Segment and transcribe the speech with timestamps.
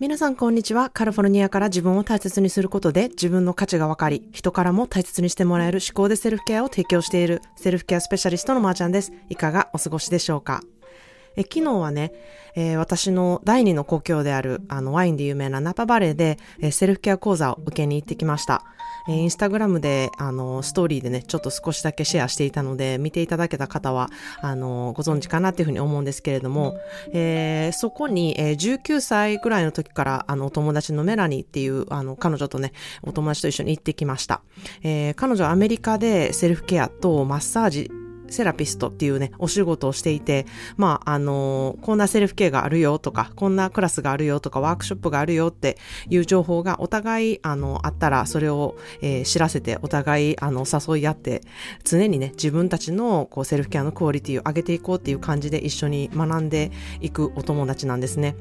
[0.00, 0.88] 皆さんこんにちは。
[0.88, 9.12] カルフォルニアから自分を大切にすることで自分の価値が分かり、人からも大切にしてもらえる思考でセルフケアを提供しているセルフケアスペシャリストのまーちゃんです。
[9.28, 10.62] いかがお過ごしでしょうか？
[11.36, 12.12] え昨日はね、
[12.54, 18.64] えー、私の第二の故郷であるあのワインで有名なナパバレーで、えー、セルフケア講座を受けに行ってきました。
[19.08, 26.76] えー、インスタグラムであのストーリーでね、ちょっと少しだけシェアしていたので、見ていただけた方はあのご存知かなっていうふうに思うんですけれども、
[27.12, 34.42] え、そこに、えー、19歳ぐらいの時からあのお友達のメラニーっていうあの彼女とね、お友達と一緒に行ってきました。
[34.82, 37.90] え、彼女はアメリカでセルフケアとマッサージ
[38.30, 45.76] セラピストっていうね、お仕事をしていて、まあ、あのー、こんなセルフケアがあるよとか、こんなクラスがあるよとか、ワークショップがあるよって
[46.08, 51.42] いう情報がお互い、あの、あったら、それを、えー、知らせて、お互い、あの、誘い合って、
[51.84, 56.70] 常にね、自分たちの、こう、セルフケアのクオリティを上げていこうっていう感じで一緒に学んで
[57.00, 58.36] いくお友達なんですね。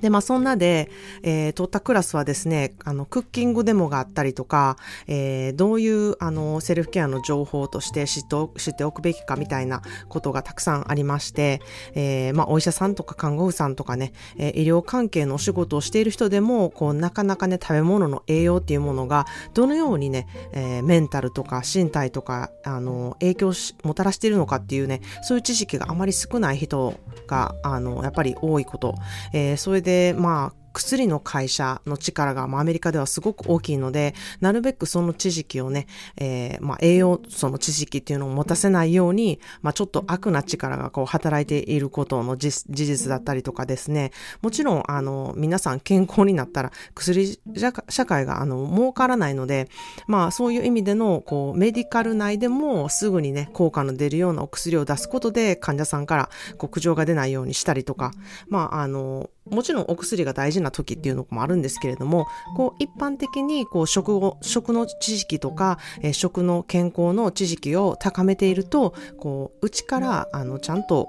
[0.00, 0.90] で、まあそんなで、
[1.22, 8.28] えー、取ったクラスはですね、あの、クッキングデモがあったりとか、えー、どういう、あの、セルフケアの情報として知って
[8.60, 11.60] 知っておくべきかみたいなことがたくさんありまして、
[11.94, 26.94] えー、まあお医者さんとか看護婦さんとかね、えー、医療関係のお仕事をしている人でも、こう、なかなかね、食べ物の栄養っていうものが、どのようにね、えー、メンタルとか身体とか、あの、影響し、もたらしているのかっていうね、そういう知識があまり少ない人
[27.26, 28.94] が、あの、やっぱり多いこと、
[29.32, 35.86] えー、それでで、まあ、薬の会社の力が、まあ、アメリカではすごく大きいので、なるべくその知識をね、
[36.16, 47.40] えー、まあ、栄養素の知識っていうのを持たせないように、まあ、ちょっと悪な力がこう働いていることの事実だったりとかですね、もちろん、あの、皆さん健康になったら薬
[47.88, 49.68] 社会が、あの、儲からないので、
[50.06, 58.12] まあ、そういう意味での、こう、メディカル内でもすぐにね、効果の出るようなお薬を出すことで、患者さんから苦情が出ないようにしたりとか、
[58.48, 71.08] まあ、あの、もちろんお薬が大事な時っていうのもあるんですけれども、こう一般的にこう食を、食の知識とか、えー、食の健康の知識を高めていると、こう、うちからあのちゃんと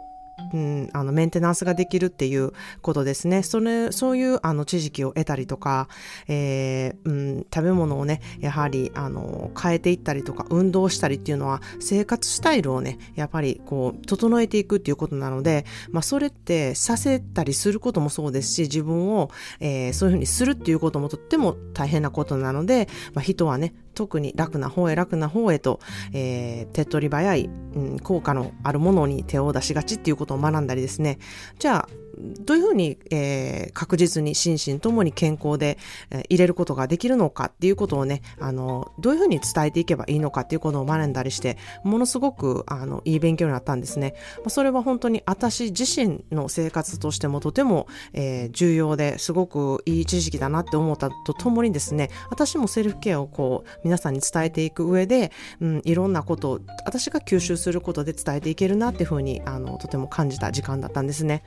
[0.54, 2.52] うん、あの、メンテナンスができるっていう
[2.82, 3.44] ことですね。
[3.44, 5.88] それ、そういう、あの、知識を得たりとか、
[6.28, 19.30] えー、うん、食べ物をね、やはり、あの、変えていったりとか、運動したりっていうのは、生活スタイルをね、やっぱり、こう、整えていくっていうことなので、まあ、それってさせたりすることもそうですし、自分を、
[19.60, 25.81] えー、そういうふうにするっていうこともとっても大変なことなので、まあ、人はね、特に楽な方へ楽な方へと、
[26.14, 31.19] えー、手っ取り早い、うん、効果のあるものに手を出しがちっていうことを学んだりですね。
[31.59, 31.89] じゃあ、
[32.19, 35.78] どういうふうに、えー、確実に心身ともに健康で、
[36.12, 44.16] えー、入れることができるのかっていうことをね、あの、どういうふうに伝えていけばいいのかっていうことを学んだりして、ものすごく、あの、いい勉強になったんですね。
[44.47, 55.31] それは本当に私自身の生活としてもとても、えー、重要ですごくいい知識だなって思ったとともにですね、私もセルフケアをこう、皆さんに伝えていく上で、
[55.62, 61.44] うん、いろんなことを私が吸収することで伝えていけるなっていうふうに、あの、とても感じた時間だったんですね。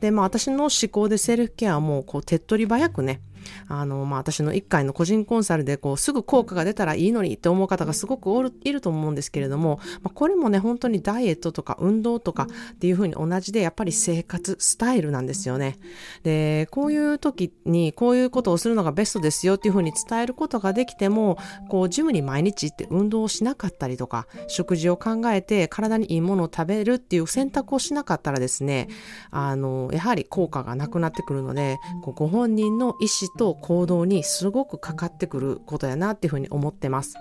[0.00, 3.20] で、まあ私の思考でセルフケアもこう手っ取り早くね、
[3.68, 15.78] あの、まあ、私の1回の個人コンサルで、こう、すぐ効果が出たらいいのにって思う方がすごくおるいると思うんですけれども、まあ、これもね、本当にダイエットとか運動とかっていうふうに同じで、やっぱり生活スタイルなんですよね。
[16.22, 21.38] で、こういう時に、こういうことをするのがベストですよっていうふうに伝えることができても、
[21.68, 28.88] こう、ジムに毎日行って運動をしなかったりとか、食事を考えて体にいいものを食べるっていう選択をしなかったらですね、
[29.30, 37.14] あの、やはり効果がなくなってくるので、ご本人の意思と行動にすごくかかってくることやなっていうふうに思ってます。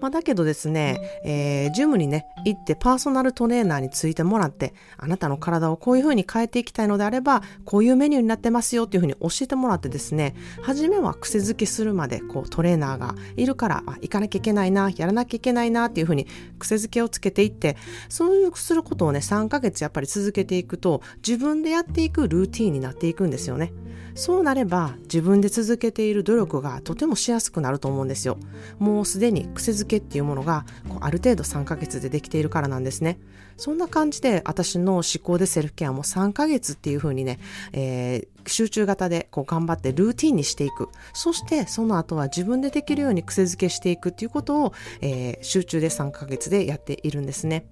[0.00, 16.26] まあ、だけどですね、えー、ジムにね、行ってパーソナルトレーナーについてもらって、あなたの体をこういう風に変えていきたいのであれば、こういうメニューになってますよっていう風に教えてもらってですね、初めは癖づけするまで、こうトレーナーがいるから、あ、行かなきゃいけないな、やらなきゃいけないなっていう風に
[16.58, 17.76] 癖づけをつけていって、
[18.08, 23.72] そういうすることをね、3ヶ月やっぱり続けていくと、自分でやっていくルーティンになっていくんですよね。
[24.16, 28.38] そうなれば、自分で続けている努力がとてもしやすくなると思うんですよ。
[28.78, 33.18] もうすでに癖づけっていうものがこうある程度3ヶ月でできているからなんですね。
[33.56, 37.38] そんな感じで私の思考でセルフケアも3ヶ月っていう風にね、
[37.72, 40.88] えー、集中型でこう頑張ってルーティンにしていく。
[41.14, 47.66] そしてその後は自分でできるように癖づけしていくっていうことを、えー、集中で3ヶ月でやっているんですね。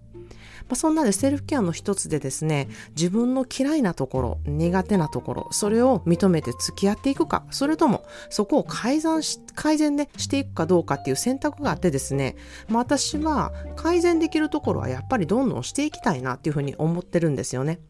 [0.69, 12.37] まあ、そんなでセルフケアの一つでですね、自分の嫌いなところ、苦手なところ、それを認めて付き合っていくか、それともそこを改善し、改善ね、していくかどうかっていう選択があってですね、
[12.69, 17.81] まあ、私は改善できるところはやっぱりどんどんしていきたいなっていうふうに思ってるんですよね。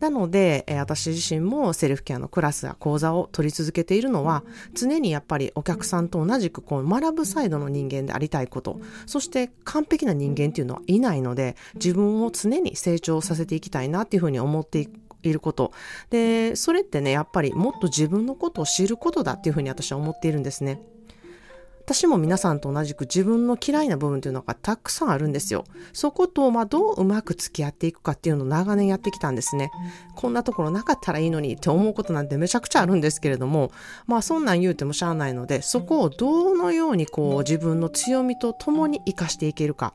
[0.00, 4.44] なので、え、私自身もセルフケアのクラスや講座を取り続けているのは、
[4.74, 14.88] 常にやっぱりお客さんと同じくこう学ぶサイドの人間でありたいこと、そして完璧な人間っていうのはいないので、自分を常に成長させていきたいなっていうふうに思って
[15.22, 15.72] いること。
[16.10, 20.80] で、それってね、やっぱりもっと自分のことを知ることだっていうふうに私は思っているんですね。
[21.84, 25.64] 私も皆さんと同じく自分の嫌いな部分というのがたくさんあるんですよ。
[25.92, 29.72] そことまあどううまく付き合っていくかっていうのを長年やってきたんですね。
[30.14, 33.72] こんなところなかったらいいのにって思うことなんてめちゃくちゃあるんですけれども、
[34.06, 39.94] まあそんなん言うてもしゃあないので、そこをどのようにこう自分の強みと共に活かしていけるか。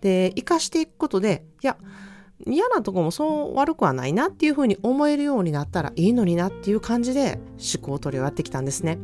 [0.00, 1.76] で、活かしていくことで、いや、
[2.46, 7.38] 嫌なとこもそう悪くはないなっていうふうに思えるようになったらいいのになっていう感じで
[7.74, 8.98] 思考取りをやってきたんですね。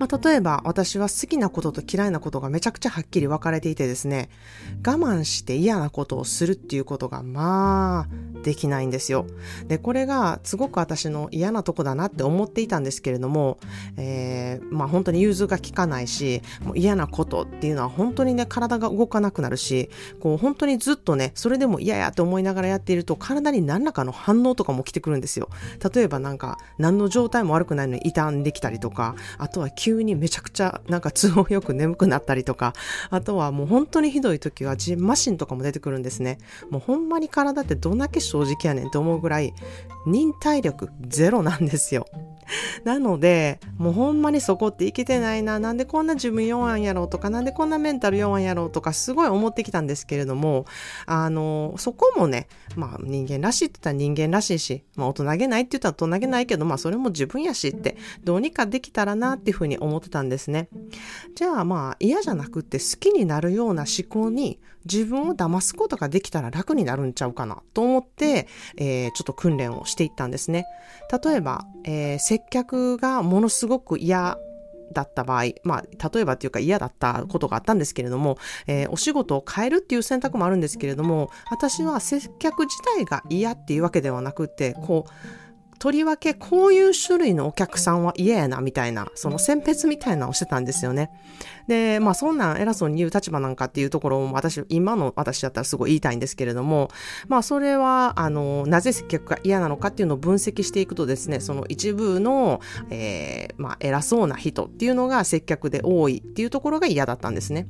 [0.00, 4.30] まあ、例えば私は好きなことと嫌いなことがめちゃくちゃはっきり分かれていてですね、
[4.78, 9.26] 我慢して嫌なことをするっていうことがまあできないんですよ。
[9.66, 13.58] で、これがすごく私の嫌なとこだなって思っていたんですけれども、
[13.98, 25.50] えー、まあ本当に融通が効かないし、もう嫌なことっていうのは本当にね、体が動かなくなるし、こう本当にずっとね、それでも嫌やって思いながらやっていると体に何らかの反応とかも来てくるんですよ。
[25.94, 32.74] 例えばなんか何の状態も悪くないのに傷んできたりとか、あとは急急にめちゃくちゃなんか都合よく眠くなったりとか、
[33.10, 36.38] あとはもう本当にひどい時はジンマシンとかも出てくるんですね。
[36.70, 39.52] もうほんまに体ってどんだけ正直やねんって思うぐらい
[40.06, 42.06] 忍耐力ゼロなんですよ。
[42.84, 50.66] なので、もうほんまにそこって生きてないな、なんでこんな自分弱んやろうとか、なんでこんなメンタル弱んやろうとか、すごい思ってきたんですけれども、
[51.06, 60.68] あの、そこもね、まあ人間らしいって言ったら人間らしいし、まあ大人げないって言ったら大人げないけど、まあそれも自分やしって、どうにかできたらなっていうふうに思ってたんですね。
[61.34, 68.46] じゃあまあ嫌じゃなくって好きになるような思考に自分を騙すことができたら楽になるんちゃうかなと思って、
[68.76, 70.66] えー、ちょっと訓練をしていったんですね。
[71.24, 74.38] 例えば、えー、接客がものすごく嫌
[74.92, 85.10] だった場合、まあ、例えばっていうか嫌だったことがあったんですけれども、えー、お仕事を変えるっていう選択もあるんですけれども、私は接客自体が嫌っていうわけではなくて、こう、
[85.80, 91.10] とりわけこういう種類のお客さんは嫌やなみたいな、その選別みたいなのをしてたんですよね。
[91.68, 96.90] で、まあそんなん偉そうに言う立場なんかっていうところも私、今の私だったらすごい言いたいんですけれども、
[97.28, 102.60] まあそれは、あの、なぜ接客が嫌なのかっていうのを分析していくとですね、その一部の、
[102.90, 107.68] えー、まあ偉そうな人っていうのが接客で多いっていうところが嫌だったんですね。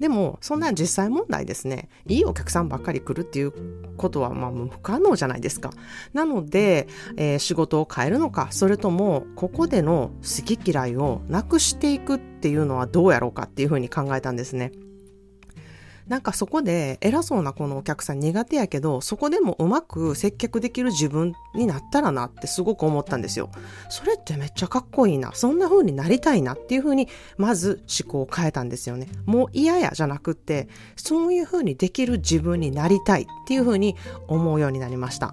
[0.00, 3.52] でも、そんな実際問題ですね、いいお客さんばっかり来るっていう
[3.96, 5.70] ことは、まあ不可能じゃないですか。
[6.12, 14.72] なので、えー、仕事を変えるのか、それとも、ここでの好き嫌いをなくしていくっていうのはどうやろうかっていうふうに考えたんですね。
[16.08, 23.50] なんかそこで偉そうなこのお客さん苦手やけど、そこでもうまく接客できる自分になったらなってすごく思ったんですよ。
[23.90, 25.32] それってめっちゃかっこいいな。
[25.34, 29.08] そんな風になりたいなっていう風に、まず思考を変えたんですよね。
[29.26, 33.94] もう嫌やじゃなくって、そういう風にできる自分になりたいっていう風に
[34.26, 35.32] 思うようになりました。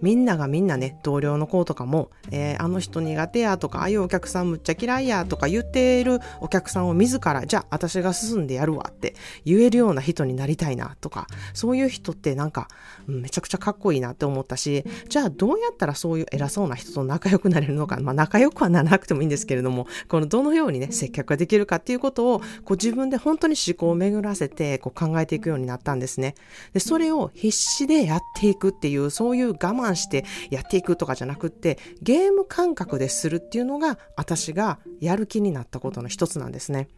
[0.00, 9.14] みんながみんなね、同僚の子とかも、えー、あの人苦手やとか、ああいうお客さんむっちゃ嫌いやとか言っているお客さんを自ら、じゃあ私が進んでやるわって
[9.44, 12.68] 言えるような人になりたいなとか、そういう人ってなんか、
[13.06, 26.34] めちゃくちゃかっこいいなって思ったし、じゃあどうやったらそういう偉そうな人と仲良くなれるのか、まあ仲良くはならなくてもいいんですけれども、このどのようにね、接客ができるかっていうことを、こう自分で本当に思考を巡らせて、こう考えていくようになったんですね。
[26.72, 36.88] で、それを必死でやっていくっていう、そういう慢してやっていくとかじゃなくって、ゲーム感覚でするっていうのが、私がやる気になったことの一つなんですね。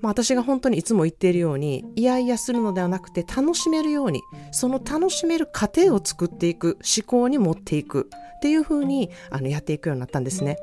[0.00, 4.22] まあ、私が本当にいつも言っているように、いやいやするのではなくて楽しめるように、
[4.52, 8.10] その楽しめる過程を作っていく、思考に持っていく
[8.46, 10.56] っていうふうにあのやっていくようになったんですね。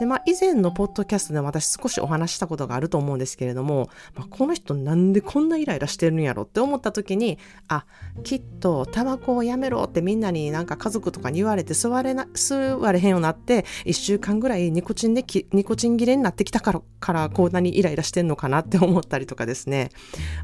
[0.00, 7.84] で、まあ、以前のポッドキャストで私少しお話したことがあると思うんですけれども、まあ、この人なんでこんなイライラしてるんやろって思った時に、あ、
[8.24, 19.90] きっとタバコをやめろってみんなになんか家族とかに言われて吸われな、吸われへんようになって、一週間ぐらいニコチンでニコチン切れになってきたから、からこんなにイライラしてんのかなって思ったりとかですね。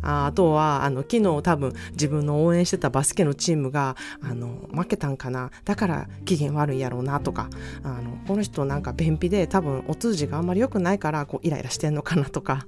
[0.03, 5.51] ああとは、あの、昨日多分自分の応援してたバスケのチームが、あの、負けたんかな。
[5.65, 7.49] だから機嫌悪いやろうなとか、
[7.83, 12.67] あの、この人なんか便秘で多分お通じがあんまり良くないからこうイライラしてんのかなとか、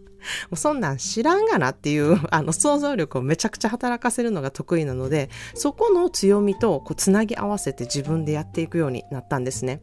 [0.50, 9.81] もうそんなん知らんがなっていうあの想像力をめちゃくちゃ働かせるのが得意なので、そこの強みとこうつなぎ合わせて自分でやっていくようになったんですね。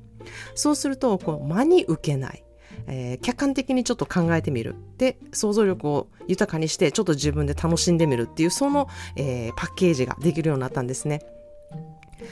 [0.56, 2.42] そうすると、こう真に受けない。
[2.88, 4.76] えー、客観的にちょっと考えてみる。
[4.98, 11.22] で、想像力を豊かにして、ちょっと自分で楽しんでみるっていう、その、えー、パッケージができるようになったんですね。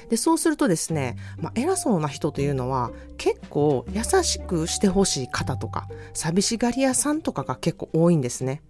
[0.09, 8.61] で、そうするとですね、まあ、偉そうな人というのは結構優しくしてほしい方とか、寂しがり屋さんとかが結構多いんですね。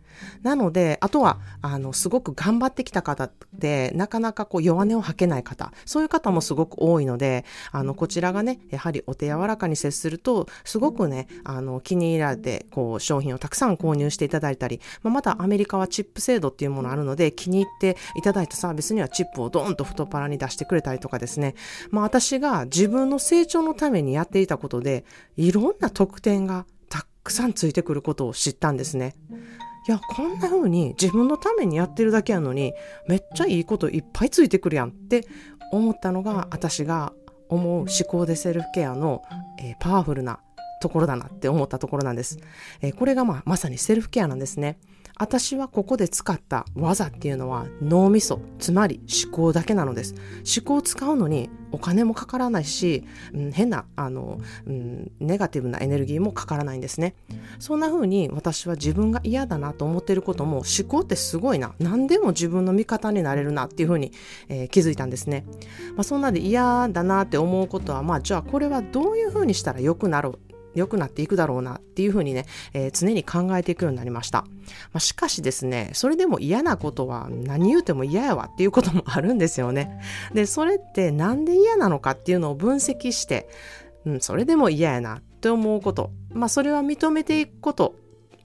[0.41, 21.55] なので、あとは、あの、すごく頑張ってきた方で、なかなかこう弱音を吐けない方、そういう方もすごく多いので、あの、こちらがね、やはりお手柔らかに接すると、すごくね、あの、気に入られて、こう、商品をたくさん購入していただいたり、まあ、またアメリカはチップ制度っていうものあるので、気に入っていただいたサービスにはチップをドーンと太っ腹に出してくれたりとかですね、
[21.89, 25.05] まあ、私が自分の成長のためにやっていたことで、
[25.36, 29.15] いろんな特典がたくさんついてくることを知ったんですね。
[29.87, 32.73] いや、こんな風に自分のためにやってるだけやのに、
[33.07, 35.27] めっちゃいいこといっぱいついてくるやんって
[35.71, 37.13] 思ったのが、私が
[37.49, 39.21] 思う思考でセルフケアの、
[39.59, 40.39] えー、パワフルな
[40.81, 42.39] ところだなって思ったところなんです。
[42.81, 44.77] えー、これがまあまさにセルフケアなんですね。
[45.17, 50.15] 私はここで使った技っていうのは脳みそ、つまり思考だけなのです。
[50.58, 53.03] 思考を使うのにお金もかからないし、
[53.34, 57.15] うん、変な、あの、うん、ネガティブなエネルギーもかからないんですね。
[57.60, 61.74] そんな風に私は自分が嫌だなと思ってることも思考ってすごいな。
[61.79, 64.12] 何でも自分の味方になれるなっていう風に、
[64.50, 65.46] えー、気づいたんですね。
[65.96, 74.42] まあ、そんなで嫌だなって思うことは、まあじゃあこれはどういう風にしたら良くなろう良くなっていくだろうなっていうふうにね、えー、常に考えていくようになりました。
[74.42, 74.48] ま
[74.96, 80.00] あ、しかしですね、それでも嫌なことは何言うても嫌やわっていうこともあるんですよね。
[80.34, 83.48] で、それってなんで嫌なのかっていうのを分析して、
[84.06, 86.12] うん、それでも嫌やなって思うこと。
[86.32, 87.96] まあ、それは認めていくこと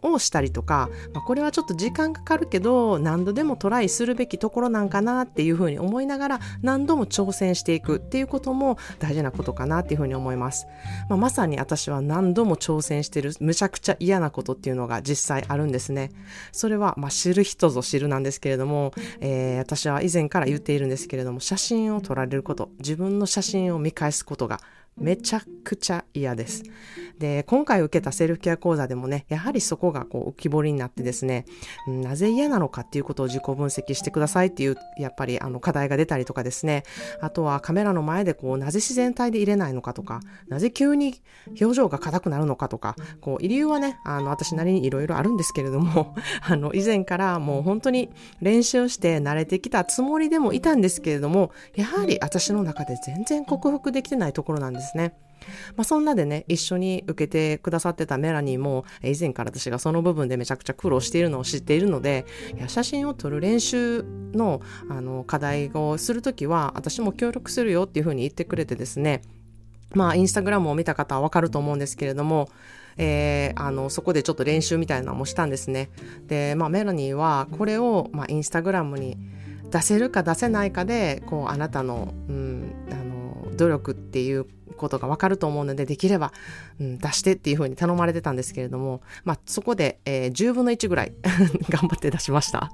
[0.03, 10.67] をしたりとか、まあ、これはちょっと時間かかるけど何度でもトライするべきところなんかなっていうふうに思いながら何度も挑戦していくっていうことも大事なことかなっていうふうに思います、
[11.09, 16.11] まあ、まさに私は何度も挑戦してるむちゃくちゃ嫌なことっていうのが実際あるんですね。
[16.53, 24.61] それはまあ知る人ぞ知るなんですけれども、えー、私は以前から言っているんですけれども写真を撮られること自分の写真を見返すことが
[25.01, 26.63] めちゃくちゃ嫌です。
[27.19, 31.47] で、今回受けたセルフケア講座でもね、やはりそこがこう浮き彫りになってですね、
[31.87, 36.85] なぜ嫌なのかっていうことを自己分析してくださいっていう、やっぱりあの課題が出たりとかですね、
[37.21, 41.21] あとはカメラの前でこう、なぜ自然体で入れないのかとか、なぜ急に
[41.61, 55.15] 表情が硬くなるのかとか、こう、理由はね、あの、私なりにいろいろあるんですけれども、 あの、以前からもう本当に練習して慣れてきたつもりでもいたんですけれども、やはり私の中で全然克服できてないところなんですですね。
[55.77, 62.27] まあ、そんなでね、一緒に受けてくださってたメラニーも、以前から私がその部分でめちゃくちゃ苦労しているのを知っているので、
[62.57, 64.05] いや写真を撮る練習
[64.35, 69.23] のあの課題をするときは、私も協力するよっていうふうに言ってくれてですね、
[69.95, 72.51] まあ、インスタグラムを見た方はわかると思うんですけれども、
[72.99, 75.89] えー、あの、そこでちょっと練習みたいなのもしたんですね。
[76.27, 79.17] で、まあ、メラニーはこれを、まあ、インスタグラムに
[79.71, 84.47] 出せるか出せないかで、こう、あなたの、うん、あの、努力っていう
[84.79, 86.33] ことがわかると思うので、できれば、
[86.81, 91.13] うん、出してっていうふうに頼まれてたんですけれども、まあ、そこで、えー、10分の1ぐらい
[91.69, 92.71] 頑張って出しました。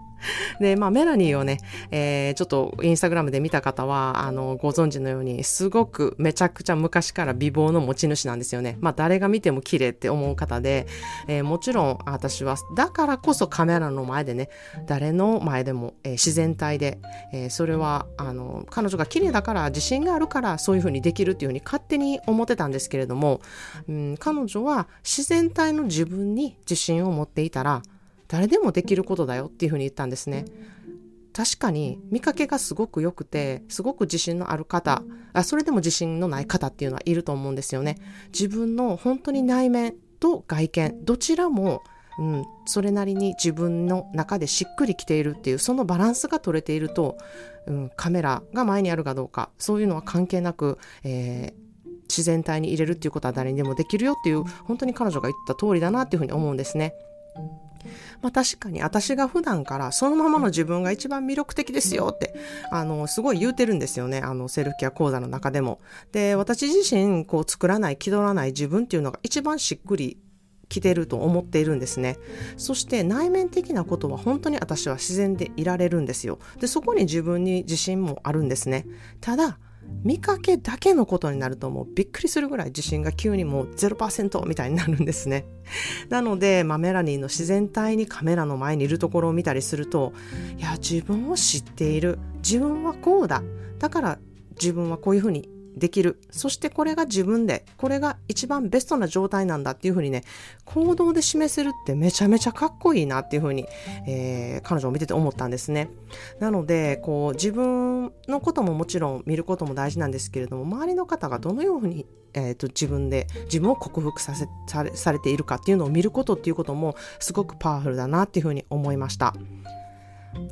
[0.61, 1.59] で、まあ、メラニーをね、
[1.91, 8.77] えー、ちょっとインスタグラムで見た方は、あの、ご存知のように、すごくめちゃくちゃ昔から美貌の持ち主なんですよね。
[8.81, 10.87] まあ、誰が見ても綺麗って思う方で、
[11.29, 14.49] えー、もちろん私は、だからこそカメラの前でね、
[14.87, 16.99] 誰の前でも、えー、自然体で、
[17.33, 23.41] えー、それは、あの、彼女が綺麗だから、自信があるから、そういうふうにできるっていうふうに勝手に思ってたんですけれども、
[23.89, 27.83] うん、彼女は自然体の自分に自信を持っていたら、
[28.29, 30.45] 誰でもできることだよっていうふうに言ったんですね。
[31.35, 37.99] 確かに見かけがすごく良くて、すごく自信のある方、あそれでも自信のない方っていうのはいると思うんですよね。
[38.33, 41.83] 自分の本当に内面と外見、どちらも、
[42.19, 47.19] うん、それなりに自分の中でしっくりきているっていう、そのバランスが取れていると、
[47.67, 51.64] うん、カメラが前にあるかどうか、そういうのは関係なく、えー、
[52.17, 56.95] 自然体に入れるっていうことは誰にでもできるよっていう、本当に彼女が言った通りだなっていうふうに思うんですね。
[58.23, 62.35] まあ確かに私が普段からそのままの自分が一番魅力的ですよって、
[62.71, 64.21] あの、すごい言うてるんですよね。
[64.21, 65.81] あの、セルフケア講座の中でも。
[66.13, 70.19] で、私自身、こう作らない、気取らない自分っていうのが一番しっくり
[70.69, 72.17] 来てると思っているんですね。
[72.57, 76.39] そして内面的なことは本当に私は自然でいられるんですよ。
[76.59, 78.87] で、そこに自分に自信もあるんですね。
[79.21, 79.59] ただ、
[80.05, 85.47] 見かけだけのことになるともうびっくりするぐらい自信が急にもう0%みたいになるんですね。
[86.11, 90.13] なので、まあ、メラニンの自然体にカメラの前にいるところを見たりすると、
[90.59, 92.19] いや、自分を知っている。
[92.43, 93.43] 自分はこうだ。
[93.79, 94.19] だから
[94.61, 96.21] 自分はこういうふうにできる。
[96.31, 100.23] そしてこれが自分で、これが一番ベストな状態なんだっていうふうにね、
[100.65, 103.67] 行動で示せるってめちゃめちゃかっこいいなっていうふうに、
[104.07, 105.91] えー、彼女を見てて思ったんですね。
[106.39, 114.47] なので、こう、自分のことももちろん見ることも大事なんですけれども、周りの方がどのように、えーと、自分で、自分を克服させ
[114.95, 119.35] されているかっていうのを見ることっていうこともすごくパワフルだなっていうふうに思いました。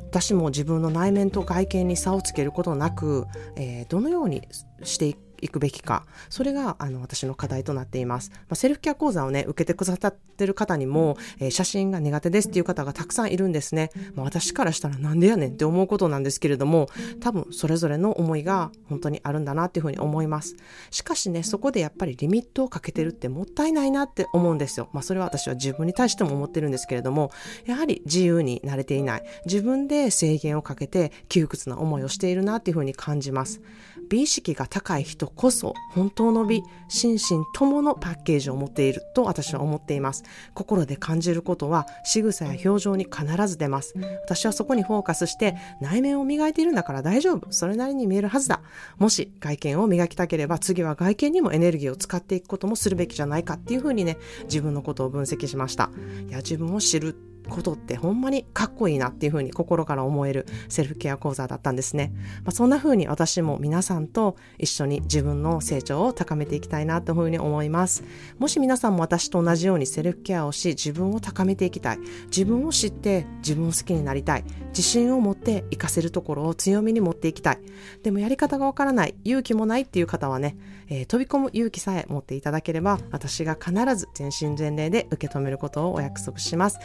[0.09, 3.25] 私も自分の内面と外見に差をつけることなく、
[3.55, 4.47] えー、どのように
[4.83, 6.05] していくべきか。
[6.29, 8.31] それが、あの、私の課題となっています。
[8.31, 13.91] まあ、セルフケア講座をね、受けてくださってる方にも、えー、写真が苦手ですっていう方がたくさんいるんですね。
[14.15, 20.55] まあ、私からしたらなんでやねんって思うことなんですけれども、多分それぞれの思いが本当にあるんだなっていうふうに思います。
[20.91, 24.89] しかしね、そこでやっぱりリミットをかけてるってもったいないなって思うんですよ。
[24.93, 27.31] まあ、それは私は自分に対しても思ってるんですけれども、
[27.65, 29.23] やはり自由になれていない。
[29.45, 33.61] 自分で制限をかけて窮屈な思いをしているなっていうふうに感じます。
[34.09, 37.19] 美意識が高い人こそ本当の美、心身
[37.55, 40.23] とものパッケージを持っていると私は思っています。
[40.53, 43.93] 心で感じることは仕草や表情に必ず出ます。
[44.23, 47.51] 私はそこにフォーカスして内面を磨いているんだから大丈夫。
[47.51, 48.61] それなりに見えるはずだ。
[48.97, 55.89] もし外見を磨きたければ次は外見にもエネルギーを使っていくこともするべきじゃないかっていうふうにね、自分のことを分析しました。
[56.27, 57.15] いや、自分を知る
[57.49, 62.11] ことってほんまにかっこいいなっていうふうに心から思えるセルフケア講座だったんですね。
[62.43, 68.03] まあ、そんなふうに私も皆さんと一緒に自分の成長を高めていきたいなというふうに思います。
[68.39, 71.99] もし皆さんも私と同じようにセルフケアをし自分を高めていきたい。
[72.25, 74.43] 自分を知って自分を好きになりたい。
[74.69, 77.59] 自信を持って活かせるところを強みに持っていきたい。
[78.03, 80.57] でもやり方がわからない、勇気もないっていう方はね、
[80.89, 86.79] えー、飛び込む勇気さえ持っていただければ私が必ず全身全霊で受け止めることをお約束します。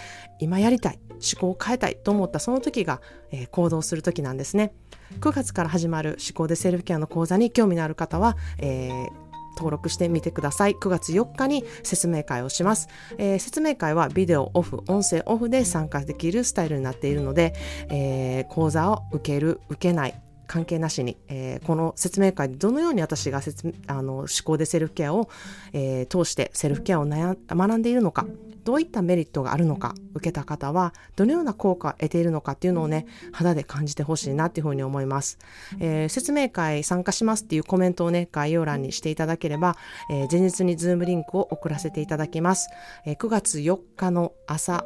[0.49, 4.73] 今やりたい思考を変えたいと思ったその時が、えー、行動する時なんですね
[5.21, 9.29] 9月から始まる思考でセルフケアの講座に興味のある方は、えー
[9.59, 10.75] 登録してみてください。
[10.75, 12.87] 9月4日に説明会をします。
[13.19, 17.55] えー、説明会はビデオオフ、音声オフで参加できるスタイルになっているので、
[17.89, 20.15] えー、講座を受ける、受けない、
[20.49, 25.29] 関係なしに、えー、この説明会でどのように私が説あの思考でセルフケアを、
[25.73, 28.27] えー、通してセルフケアを学んでいるのか
[28.69, 35.39] どういったメリットがあるのか受けた方はどのような効果を得ているのかっていうのをね肌で感じてほしいなっていうふうに思います、
[35.81, 39.79] えー、説明会参加しますっていうコメントをね概要欄にしていただければ、
[40.11, 42.69] えー、前日にズームリンクを送らせていただきます、
[43.07, 44.85] えー、9月4日の朝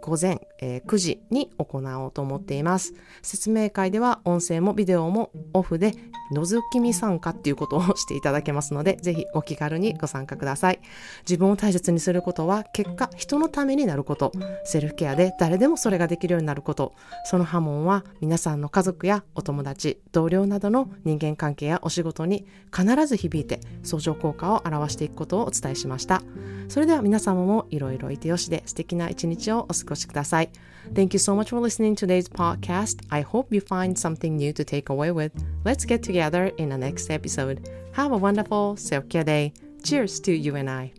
[0.00, 2.94] 午前、えー、9時に行おうと思っています。
[3.22, 5.94] 説明会では音声もビデオもオフで
[6.32, 10.80] 覗き見参加っていうことをしていただけますので、ぜひお気軽にご参加ください。
[11.22, 14.32] 自分を大切にすることは結果人のためになること、
[14.64, 16.94] セルフケアで誰でもそれができるようになること、
[17.24, 26.22] その波紋は皆さんの家族やお友達、同僚などの人間関係やお仕事に必ず響いて相乗効果を表していくことをお伝えしました。
[26.68, 30.49] それでは皆様もいろいろいてよしで素敵な一日をお過ごしください。
[30.94, 33.04] Thank you so much for listening to today's podcast.
[33.10, 35.32] I hope you find something new to take away with.
[35.64, 37.68] Let's get together in the next episode.
[37.92, 39.52] Have a wonderful self-care day.
[39.84, 40.92] Cheers to you and I.